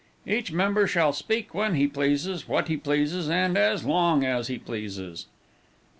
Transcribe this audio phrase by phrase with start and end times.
[0.25, 4.57] Each member shall speak when he pleases, what he pleases, and as long as he
[4.57, 5.27] pleases.